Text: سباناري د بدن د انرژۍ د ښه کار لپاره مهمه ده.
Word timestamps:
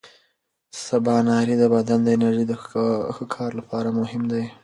سباناري 0.85 1.55
د 1.59 1.63
بدن 1.73 1.99
د 2.03 2.07
انرژۍ 2.15 2.45
د 2.49 2.53
ښه 3.13 3.25
کار 3.35 3.51
لپاره 3.59 3.89
مهمه 3.99 4.27
ده. 4.31 4.43